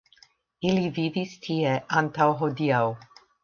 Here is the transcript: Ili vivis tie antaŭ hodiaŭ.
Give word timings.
Ili 0.69 0.87
vivis 0.95 1.37
tie 1.45 1.77
antaŭ 2.03 2.31
hodiaŭ. 2.43 2.85